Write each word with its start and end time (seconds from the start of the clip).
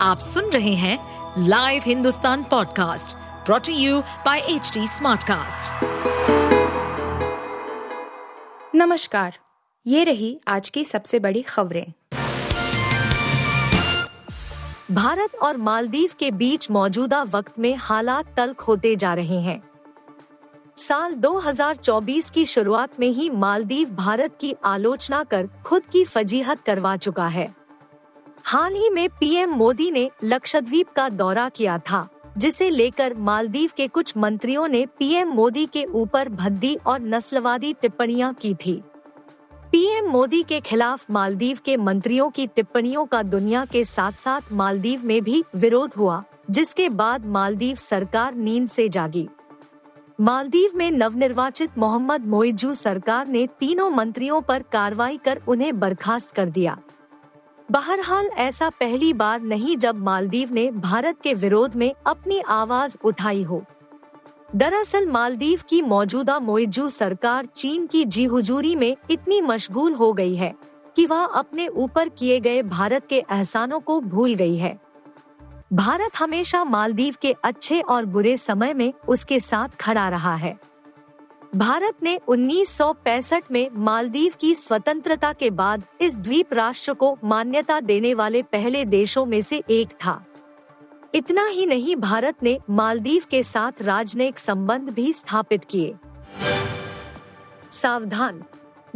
आप 0.00 0.18
सुन 0.18 0.44
रहे 0.44 0.74
हैं 0.74 0.98
live 1.38 1.82
Hindustan 1.86 2.42
podcast 2.44 3.16
brought to 3.16 3.72
you 3.72 4.00
by 4.00 4.38
H 4.38 4.78
Smartcast. 4.78 5.72
नमस्कार, 8.74 9.38
ये 9.86 10.04
रही 10.04 10.40
आज 10.48 10.70
की 10.70 10.84
सबसे 10.84 11.18
बड़ी 11.18 11.42
खबरें। 11.42 11.92
भारत 14.94 15.36
और 15.42 15.56
मालदीव 15.56 16.10
के 16.18 16.30
बीच 16.30 16.70
मौजूदा 16.70 17.22
वक्त 17.22 17.58
में 17.58 17.76
हालात 17.76 18.36
तल्ख 18.36 18.60
होते 18.60 18.96
जा 18.96 19.14
रहे 19.14 19.40
हैं। 19.40 19.62
साल 20.76 21.12
2024 21.12 22.30
की 22.30 22.44
शुरुआत 22.44 23.00
में 23.00 23.08
ही 23.08 23.30
मालदीव 23.30 23.90
भारत 23.90 24.38
की 24.40 24.54
आलोचना 24.64 25.24
कर 25.24 25.48
खुद 25.66 25.82
की 25.82 26.04
फजीहत 26.04 26.60
करवा 26.60 26.96
चुका 26.96 27.26
है। 27.26 27.65
हाल 28.46 28.74
ही 28.74 28.88
में 28.90 29.08
पीएम 29.10 29.50
मोदी 29.50 29.90
ने 29.90 30.10
लक्षद्वीप 30.24 30.88
का 30.88 31.08
दौरा 31.08 31.48
किया 31.48 31.78
था, 31.80 32.06
जिसे 32.38 32.68
लेकर 32.70 33.14
मालदीव 33.14 33.70
के 33.76 33.86
कुछ 33.88 34.16
मंत्रियों 34.16 34.68
ने 34.68 34.84
पीएम 34.98 35.28
मोदी 35.28 35.64
के 35.66 35.84
ऊपर 35.84 36.28
भद्दी 36.28 36.74
और 36.86 37.00
नस्लवादी 37.00 37.72
टिप्पणियाँ 37.72 38.32
की 38.34 38.54
थी। 38.54 38.74
पीएम 39.72 40.10
मोदी 40.10 40.42
के 40.42 40.60
खिलाफ 40.60 41.10
मालदीव 41.10 41.58
के 41.64 41.76
मंत्रियों 41.76 42.30
की 42.30 42.46
टिप्पणियों 42.46 43.04
का 43.06 43.22
दुनिया 43.22 43.64
के 43.64 43.84
साथ 43.84 44.12
साथ 44.12 44.52
मालदीव 44.52 45.04
में 45.04 45.22
भी 45.22 45.44
विरोध 45.54 45.94
हुआ, 45.94 46.22
जिसके 46.50 46.88
बाद 46.88 47.26
मालदीव 47.26 47.76
सरकार 47.76 48.34
नींद 48.34 48.68
से 48.68 48.88
जागी। 48.88 49.28
मालदीव 50.20 50.76
में 50.76 50.90
नवनिर्वाचित 50.90 51.78
मोहम्मद 51.78 52.26
मोइजू 52.26 52.74
सरकार 52.74 53.26
ने 53.26 53.48
तीनों 53.60 53.90
मंत्रियों 53.90 54.40
पर 54.40 54.62
कार्रवाई 54.62 55.16
कर 55.16 55.42
उन्हें 55.48 55.78
बर्खास्त 55.80 56.30
कर 56.30 56.50
दिया। 56.50 56.78
बहरहाल 57.70 58.26
ऐसा 58.26 58.68
पहली 58.70 59.12
बार 59.12 59.40
नहीं 59.40 59.76
जब 59.76 59.94
मालदीव 59.96 60.52
ने 60.52 60.70
भारत 60.70 61.16
के 61.22 61.34
विरोध 61.34 61.74
में 61.76 61.92
अपनी 62.06 62.40
आवाज़ 62.40 62.96
उठाई 63.04 63.42
हो। 63.42 63.62
दरअसल 64.56 65.06
मालदीव 65.06 65.62
की 65.68 65.80
मौजूदा 65.82 66.38
मोइजू 66.38 66.88
सरकार 66.88 67.46
चीन 67.46 67.86
की 67.86 68.04
जी 68.04 68.24
हुजूरी 68.24 68.74
में 68.76 68.96
इतनी 69.10 69.40
मशगूल 69.40 69.94
हो 69.94 70.12
गई 70.12 70.34
है 70.34 70.54
कि 70.96 71.06
वह 71.06 71.24
अपने 71.24 71.66
ऊपर 71.68 72.08
किए 72.08 72.40
गए 72.40 72.62
भारत 72.62 73.06
के 73.06 73.18
एहसानों 73.32 73.80
को 73.80 74.00
भूल 74.00 74.34
गई 74.34 74.56
है। 74.56 74.78
भारत 75.72 76.10
हमेशा 76.18 76.64
मालदीव 76.64 77.14
के 77.22 77.34
अच्छे 77.44 77.80
और 77.80 78.04
बुरे 78.04 78.36
समय 78.36 78.74
में 78.74 78.92
उसके 79.08 79.40
साथ 79.40 79.68
खड़ा 79.68 80.08
रहा 80.08 80.34
है। 80.34 80.58
भारत 81.54 81.94
ने 82.02 82.20
1965 82.28 83.42
में 83.50 83.68
मालदीव 83.72 84.32
की 84.40 84.54
स्वतंत्रता 84.54 85.32
के 85.32 85.50
बाद 85.50 85.84
इस 86.00 86.16
द्वीप 86.16 86.54
राष्ट्र 86.54 86.92
को 86.92 87.18
मान्यता 87.24 87.80
देने 87.80 88.14
वाले 88.14 88.42
पहले 88.42 88.84
देशों 88.84 89.26
में 89.26 89.40
से 89.42 89.62
एक 89.70 89.88
था। 89.88 90.24
इतना 91.14 91.46
ही 91.46 91.66
नहीं, 91.66 91.96
भारत 91.96 92.42
ने 92.42 92.58
मालदीव 92.70 93.24
के 93.30 93.42
साथ 93.42 93.82
राजनयिक 93.82 94.38
संबंध 94.38 94.90
भी 94.90 95.12
स्थापित 95.12 95.64
किए। 95.64 95.94
सावधान, 97.70 98.42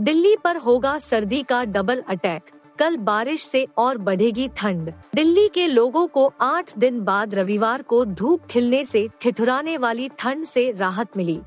दिल्ली 0.01 0.37
पर 0.45 0.57
होगा 0.57 0.99
सर्दी 0.99 1.43
का 1.43 1.65
डबल 1.65 2.03
अटैक 2.09 2.43
कल 2.79 2.97
बारिश 2.97 3.45
से 3.45 3.67
और 3.77 3.99
बढ़ेगी 3.99 4.49
ठंड। 4.49 4.93
दिल्ली 5.15 5.49
के 5.49 5.67
लोगों 5.67 6.07
को 6.07 6.33
आठ 6.41 6.79
दिन 6.79 7.01
बाद 7.01 7.35
रविवार 7.35 7.83
को 7.83 8.05
धूप 8.05 8.47
खिलने 8.47 8.85
से, 8.85 9.09
ठिठुराने 9.21 9.77
वाली 9.77 10.11
ठंड 10.19 10.45
से 10.45 10.73
राहत 10.73 11.17
मिली। 11.17 11.41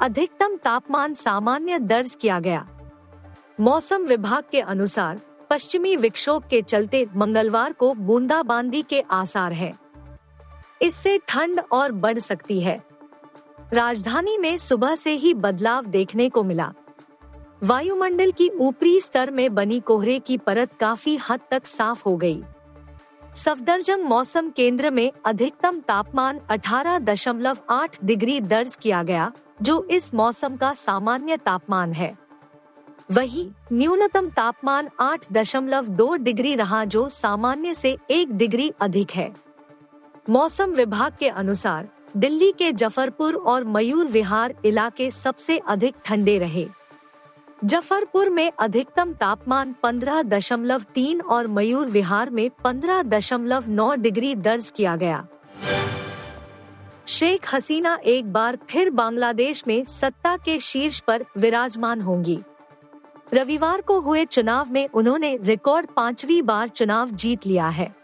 अधिकतम 0.00 0.56
तापमान 0.56 1.14
सामान्य 1.14 1.78
दर्ज 1.78 2.14
किया 2.14 2.38
गया 2.40 2.66
मौसम 3.60 4.02
विभाग 4.02 4.44
के 4.52 4.60
अनुसार, 4.60 5.20
पश्चिमी 5.50 5.94
विक्षोभ 5.96 6.44
के 6.50 6.60
चलते 6.62 7.06
मंगलवार 7.16 7.72
को 7.72 7.92
बूंदाबांदी 7.94 8.82
के 8.82 9.00
आसार 9.10 9.52
हैं। 9.52 9.72
इससे 10.82 11.18
ठंड 11.28 11.60
और 11.72 11.92
बढ़ 11.92 12.18
सकती 12.18 12.60
है 12.60 12.80
राजधानी 13.72 14.36
में 14.38 14.56
सुबह 14.58 14.94
से 14.94 15.12
ही 15.12 15.32
बदलाव 15.34 15.86
देखने 15.86 16.28
को 16.28 16.44
मिला 16.44 16.72
वायुमंडल 17.62 18.30
की 18.30 18.48
ऊपरी 18.48 19.00
स्तर 19.00 19.30
में 19.30 19.54
बनी 19.54 19.80
कोहरे 19.80 20.18
की 20.18 20.36
परत 20.36 20.72
काफ़ी 20.80 21.16
हद 21.30 21.40
तक 21.50 21.66
साफ़ 21.66 22.02
हो 22.06 22.16
गई। 22.16 22.42
सफदरजंग 23.34 24.04
मौसम 24.04 24.50
केंद्र 24.50 24.90
में 24.90 25.10
अधिकतम 25.24 25.80
तापमान 25.80 26.40
18.8 26.50 27.98
डिग्री 28.04 28.40
दर्ज 28.40 28.76
किया 28.76 29.02
गया 29.02 29.30
जो 29.62 29.82
इस 29.90 30.14
मौसम 30.14 30.56
का 30.56 30.72
सामान्य 30.74 31.36
तापमान 31.36 31.92
है। 31.92 32.18
वही 33.12 33.50
न्यूनतम 33.72 34.28
तापमान 34.30 34.88
8.2 35.00 36.16
डिग्री 36.16 36.54
रहा 36.54 36.84
जो 36.84 37.08
सामान्य 37.08 37.74
से 37.74 37.96
एक 38.10 38.36
डिग्री 38.36 38.72
अधिक 38.80 39.10
है। 39.10 39.32
मौसम 40.30 40.70
विभाग 40.70 41.12
के 41.18 41.28
अनुसार 41.28 41.88
दिल्ली 42.16 42.52
के 42.52 42.72
जफरपुर 42.72 43.34
और 43.34 43.64
मयूर 43.64 44.06
विहार 44.06 44.54
इलाके 44.64 45.10
सबसे 45.10 45.58
अधिक 45.58 45.94
ठंडे 46.04 46.38
रहे। 46.38 46.66
जफरपुर 47.64 48.28
में 48.30 48.52
अधिकतम 48.58 49.12
तापमान 49.12 49.74
15.3 49.82 51.20
और 51.20 51.46
मयूर 51.46 51.86
विहार 51.86 52.30
में 52.30 52.50
15.9 52.64 53.94
डिग्री 53.94 54.34
दर्ज 54.34 54.70
किया 54.70 54.96
गया। 54.96 55.26
शेख 57.08 57.54
हसीना 57.54 57.98
एक 58.04 58.32
बार 58.32 58.58
फिर 58.70 58.90
बांग्लादेश 58.90 59.62
में 59.66 59.84
सत्ता 59.84 60.36
के 60.36 60.58
शीर्ष 60.58 61.00
पर 61.00 61.24
विराजमान 61.38 62.00
होंगी। 62.00 62.38
रविवार 63.34 63.80
को 63.80 64.00
हुए 64.00 64.24
चुनाव 64.24 64.70
में 64.70 64.88
उन्होंने 64.88 65.38
रिकॉर्ड 65.42 65.86
पांचवी 65.96 66.42
बार 66.42 66.68
चुनाव 66.68 67.10
जीत 67.10 67.46
लिया 67.46 67.68
है। 67.68 67.94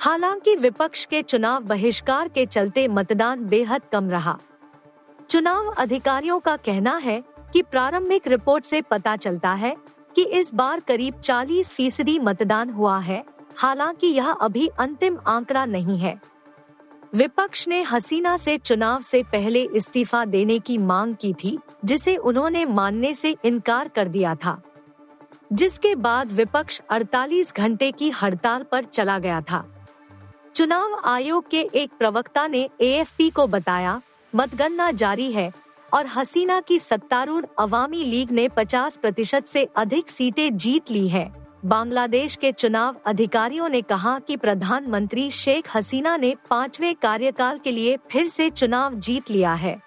हालाँकि 0.00 0.56
विपक्ष 0.56 1.04
के 1.04 1.22
चुनाव 1.22 1.62
बहिष्कार 1.62 2.28
के 2.28 2.46
चलते 2.46 2.88
मतदान 2.88 3.44
बेहद 3.44 3.82
कम 3.92 4.10
रहा। 4.10 4.38
चुनाव 5.30 5.66
अधिकारियों 5.66 6.40
का 6.40 6.56
कहना 6.56 6.96
है 6.96 7.22
कि 7.52 7.62
प्रारंभिक 7.62 8.28
रिपोर्ट 8.28 8.64
से 8.64 8.82
पता 8.82 9.16
चलता 9.16 9.52
है 9.52 9.76
कि 10.14 10.24
इस 10.24 10.54
बार 10.54 10.80
करीब 10.80 11.20
40 11.20 11.74
फ़ीसदी 11.74 12.18
मतदान 12.18 12.70
हुआ 12.70 12.98
है, 12.98 13.24
हालाँकि 13.56 14.06
यह 14.06 14.30
अभी 14.30 14.66
अंतिम 14.66 15.18
आंकड़ा 15.26 15.64
नहीं 15.64 15.98
है। 15.98 16.29
विपक्ष 17.14 17.68
ने 17.68 17.82
हसीना 17.82 18.36
से 18.36 18.58
चुनाव 18.58 19.02
से 19.02 19.22
पहले 19.22 19.62
इस्तीफा 19.62 20.24
देने 20.24 20.58
की 20.58 20.78
मांग 20.78 21.16
की 21.20 21.32
थी, 21.32 21.58
जिसे 21.84 22.16
उन्होंने 22.16 22.64
मानने 22.64 23.14
से 23.14 23.36
इनकार 23.44 23.88
कर 23.88 24.08
दिया 24.08 24.34
था। 24.34 24.62
जिसके 25.52 25.94
बाद 25.94 26.32
विपक्ष 26.32 26.80
48 26.90 27.54
घंटे 27.54 27.92
की 27.92 28.10
हड़ताल 28.10 28.62
पर 28.62 28.84
चला 28.84 29.18
गया 29.18 29.40
था। 29.40 29.86
चुनाव 30.54 31.02
आयोग 31.04 31.48
के 31.50 31.68
एक 31.74 31.90
प्रवक्ता 31.98 32.46
ने 32.46 32.68
एएफपी 32.80 33.30
को 33.30 33.46
बताया, 33.46 34.02
मतगणना 34.34 34.90
जारी 34.90 35.32
है 35.32 35.52
और 35.92 36.06
हसीना 36.06 36.60
की 36.60 36.78
सत्तारूढ़ 36.78 37.46
अवामी 37.58 38.04
लीग 38.04 38.30
ने 38.30 38.48
50 38.48 38.96
प्रतिशत 38.96 39.46
से 39.46 39.68
अधिक 39.76 40.08
सीटें 40.08 40.56
जीत 40.56 40.90
ली 40.90 41.08
है। 41.08 41.39
बांग्लादेश 41.64 42.36
के 42.36 42.52
चुनाव 42.52 42.96
अधिकारियों 43.06 43.68
ने 43.68 43.82
कहा 43.82 44.18
कि 44.18 44.36
प्रधानमंत्री 44.36 45.30
शेख 45.30 45.76
हसीना 45.76 46.16
ने 46.16 46.34
पाँचवे 46.50 46.92
कार्यकाल 46.92 47.58
के 47.58 47.70
लिए 47.70 47.98
फिर 48.10 48.26
से 48.26 48.50
चुनाव 48.50 48.94
जीत 48.94 49.30
लिया 49.30 49.54
है। 49.54 49.80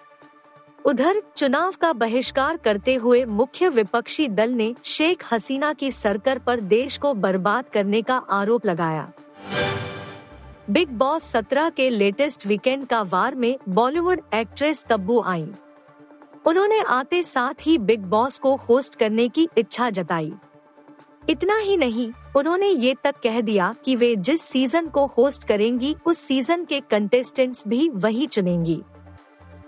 उधर, 0.86 1.22
चुनाव 1.38 1.74
का 1.82 1.94
बहिष्कार 1.94 2.58
करते 2.58 2.96
हुए 2.96 3.26
मुख्य 3.26 3.70
विपक्षी 3.70 4.28
दल 4.28 4.50
ने 4.50 4.76
शेख 4.84 5.34
हसीना 5.34 5.74
की 5.74 5.92
सरकार 5.92 6.40
पर 6.40 6.60
देश 6.60 6.98
को 6.98 7.14
बर्बाद 7.14 7.66
करने 7.74 8.02
का 8.02 8.18
आरोप 8.18 8.66
लगाया। 8.66 9.12
बिग 10.70 10.90
बॉस 10.90 11.24
सत्रह 11.24 11.70
के 11.70 11.90
लेटेस्ट 11.90 12.48
वीकेंड 12.48 12.88
का 12.88 13.02
वार 13.02 13.36
में 13.36 13.58
बॉलीवुड 13.70 14.22
एक्ट्रेस 14.34 14.86
तब्बू 14.90 15.22
आई। 15.22 15.52
उन्होंने 16.46 16.80
आते 16.80 17.24
साथ 17.24 17.68
ही 17.68 17.78
बिग 17.78 18.02
बॉस 18.02 18.40
को 18.40 18.56
होस्ट 18.56 18.96
करने 18.96 19.30
की 19.30 19.50
इच्छा 19.58 19.90
जताई। 19.90 20.34
इतना 21.30 21.58
ही 21.58 21.78
नहीं, 21.78 22.12
उन्होंने 22.36 22.68
ये 22.68 22.96
तक 23.04 23.16
कह 23.24 23.42
दिया 23.42 23.76
कि 23.86 23.96
वे 23.96 24.16
जिस 24.16 24.42
सीज़न 24.42 24.88
को 24.88 25.06
होस्ट 25.06 25.44
करेंगी, 25.44 25.96
उस 26.06 26.18
सीज़न 26.18 26.66
के 26.66 26.80
कंटेस्टेंट्स 26.80 27.68
भी 27.68 27.90
वही 27.90 28.28
चुनेंगी। 28.28 28.82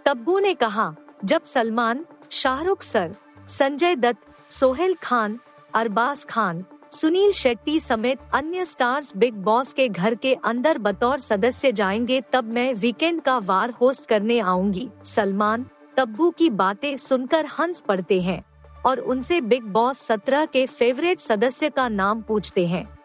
तब्बू 0.06 0.40
ने 0.40 0.54
कहा, 0.54 0.96
जब 1.24 1.44
सलमान, 1.44 2.06
शाहरुख 2.30 2.82
सर, 2.82 3.16
संजय 3.48 3.96
दत्त, 3.96 4.52
सोहेल 4.52 4.96
खान, 5.04 5.40
अरबाज 5.74 6.26
खान, 6.26 6.66
सुनील 6.92 7.32
शेट्टी 7.32 7.80
समेत 7.80 8.20
अन्य 8.34 8.66
स्टार्स 8.66 9.18
बिग 9.18 9.34
बॉस 9.34 9.74
के 9.74 9.90
घर 9.90 10.16
के 10.16 10.34
अंदर 10.34 10.78
बतौर 10.78 11.20
सदस्य 11.20 11.72
जाएँगे, 11.72 12.22
तब 12.34 12.44
मैं 12.44 12.74
वीकेंड 12.74 13.22
का 13.22 13.38
वार 13.38 13.70
होस्ट 13.70 14.06
करने 14.06 14.40
आऊँगी। 14.40 14.90
सलमान, 15.06 15.66
तब्बू 15.98 16.30
की 16.30 16.50
बातें 16.50 16.98
सुनकर 16.98 17.46
हंस 17.46 17.82
पड़ते 17.82 18.22
हैं। 18.22 18.46
और 18.86 19.00
उनसे 19.00 19.42
बिग 19.42 19.64
बॉस 19.64 20.00
सत्रह 20.00 20.46
के 20.46 20.66
फेवरेट 20.66 21.20
सदस्य 21.20 21.70
का 21.70 21.90
नाम 21.90 22.22
पूछते 22.22 22.68
हैं। 22.68 23.00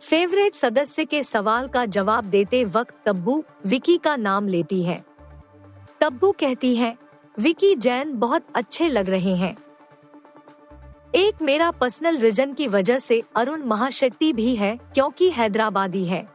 फेवरेट 0.00 0.54
सदस्य 0.54 1.04
के 1.04 1.22
सवाल 1.22 1.68
का 1.68 1.86
जवाब 1.86 2.24
देते 2.24 2.64
वक्त 2.64 2.94
तब्बू, 3.06 3.44
विकी 3.66 3.96
का 3.98 4.16
नाम 4.16 4.48
लेती 4.48 4.82
है। 4.82 5.04
तब्बू 6.00 6.32
कहती 6.32 6.76
है, 6.76 6.96
विकी, 7.38 7.74
जैन 7.74 8.18
बहुत 8.18 8.46
अच्छे 8.54 8.88
लग 8.88 9.10
रहे 9.10 9.36
हैं। 9.36 9.56
एक 11.14 11.42
मेरा 11.42 11.70
पर्सनल 11.70 12.18
रीजन 12.18 12.52
की 12.52 12.68
वजह 12.68 12.98
से 12.98 13.22
अरुण 13.36 13.62
महाशक्ति 13.62 14.32
भी 14.32 14.56
है, 14.56 14.76
क्योंकि 14.76 15.30
हैदराबादी 15.30 16.04
है। 16.04 16.28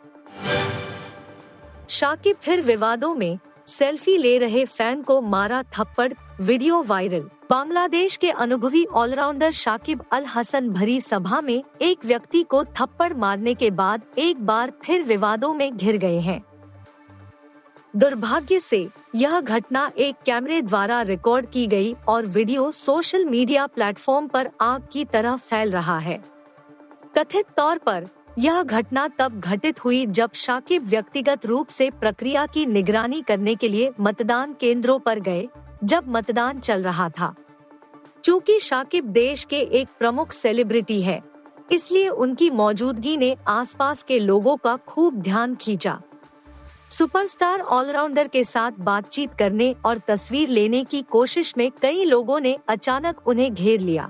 शाकिब 1.89 2.35
फिर 2.35 2.61
विवादों 2.61 3.15
में 3.15 3.39
सेल्फी 3.69 4.17
ले 4.17 4.37
रहे 4.37 4.63
फ़ैन 4.65 5.01
को 5.01 5.19
मारा 5.21 5.61
थप्पड़, 5.73 6.13
वीडियो 6.41 6.81
वायरल। 6.81 7.29
बांग्लादेश 7.49 8.15
के 8.15 8.29
अनुभवी 8.31 8.85
ऑलराउंडर 8.85 9.51
शाकिब 9.51 10.03
अल 10.11 10.25
हसन 10.25 10.69
भरी 10.69 10.99
सभा 11.01 11.41
में 11.41 11.63
एक 11.81 12.05
व्यक्ति 12.05 12.43
को 12.43 12.63
थप्पड़ 12.63 13.13
मारने 13.13 13.53
के 13.53 13.69
बाद 13.71 14.01
एक 14.17 14.45
बार 14.45 14.73
फिर 14.83 15.03
विवादों 15.03 15.53
में 15.53 15.77
घिर 15.77 15.97
गए 15.97 16.19
हैं। 16.19 16.41
दुर्भाग्य 17.95 18.59
से, 18.59 18.87
यह 19.15 19.39
घटना 19.41 19.91
एक 19.97 20.15
कैमरे 20.25 20.61
द्वारा 20.61 21.01
रिकॉर्ड 21.01 21.49
की 21.49 21.67
गई 21.67 21.95
और 22.07 22.25
वीडियो 22.25 22.71
सोशल 22.71 23.25
मीडिया 23.25 23.67
प्लेटफॉर्म 23.67 24.27
पर 24.27 24.49
आग 24.61 24.87
की 24.91 25.05
तरह 25.05 25.35
फैल 25.37 25.71
रहा 25.71 25.97
है। 25.99 26.21
कथित 27.17 27.45
तौर 27.57 27.77
पर 27.77 28.07
यह 28.39 28.61
घटना 28.63 29.07
तब 29.07 29.39
घटित 29.39 29.83
हुई 29.85 30.05
जब 30.05 30.33
शाकिब 30.33 30.83
व्यक्तिगत 30.87 31.45
रूप 31.45 31.67
से 31.67 31.89
प्रक्रिया 31.91 32.45
की 32.45 32.65
निगरानी 32.65 33.21
करने 33.21 33.55
के 33.55 33.67
लिए 33.67 33.91
मतदान 33.99 34.53
केंद्रों 34.53 34.97
पर 34.99 35.19
गए, 35.19 35.47
जब 35.83 36.03
मतदान 36.07 36.59
चल 36.59 36.83
रहा 36.83 37.09
था। 37.09 37.33
चूँकि 38.23 38.59
शाकिब 38.59 39.05
देश 39.05 39.43
के 39.43 39.59
एक 39.71 39.87
प्रमुख 39.99 40.31
सेलिब्रिटी 40.31 41.01
है, 41.01 41.21
इसलिए 41.71 42.07
उनकी 42.07 42.49
मौजूदगी 42.49 43.15
ने 43.17 43.35
आसपास 43.47 44.03
के 44.03 44.19
लोगों 44.19 44.55
का 44.57 44.75
खूब 44.77 45.21
ध्यान 45.21 45.55
खींचा। 45.55 45.99
सुपरस्टार 46.89 47.59
ऑलराउंडर 47.59 48.27
के 48.27 48.43
साथ 48.43 48.79
बातचीत 48.79 49.33
करने 49.33 49.73
और 49.85 49.97
तस्वीर 50.07 50.49
लेने 50.49 50.83
की 50.83 51.01
कोशिश 51.01 51.53
में 51.57 51.69
कई 51.81 52.05
लोगों 52.05 52.39
ने 52.39 52.57
अचानक 52.67 53.27
उन्हें 53.27 53.53
घेर 53.53 53.79
लिया। 53.79 54.09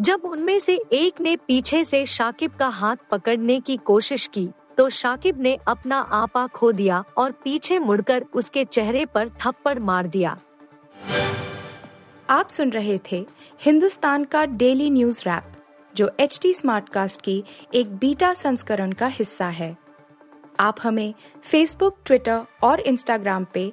जब 0.00 0.24
उनमें 0.24 0.58
से 0.58 0.74
एक 0.92 1.20
ने 1.20 1.36
पीछे 1.36 1.84
से 1.84 2.04
शाकिब 2.06 2.52
का 2.52 2.66
हाथ 2.68 2.96
पकड़ने 3.10 3.58
की 3.60 3.76
कोशिश 3.76 4.26
की 4.26 4.48
तो 4.78 4.88
शाकिब 4.88 5.40
ने 5.40 5.56
अपना 5.68 5.98
आपा 5.98 6.46
खो 6.46 6.72
दिया 6.72 7.04
और 7.16 7.32
पीछे 7.44 7.78
मुड़कर 7.78 8.24
उसके 8.34 8.64
चेहरे 8.64 9.04
पर 9.06 9.30
थप्पड़ 9.40 9.78
मार 9.78 10.06
दिया। 10.06 10.36
आप 12.30 12.48
सुन 12.48 12.70
रहे 12.70 12.98
थे 13.12 13.24
हिंदुस्तान 13.60 14.24
का 14.24 14.44
डेली 14.44 14.90
न्यूज़ 14.90 15.22
रैप, 15.22 15.52
जो 15.94 16.10
एच 16.20 16.38
टी 16.42 16.54
स्मार्ट 16.54 16.88
कास्ट 16.88 17.22
की 17.22 17.42
एक 17.74 17.96
बीटा 17.96 18.32
संस्करण 18.34 18.92
का 18.92 19.06
हिस्सा 19.06 19.46
है। 19.46 19.76
आप 20.60 20.76
हमें 20.82 21.14
फेसबुक 21.42 21.98
ट्विटर 22.04 22.44
और 22.62 22.80
इंस्टाग्राम 22.80 23.46
पे 23.54 23.72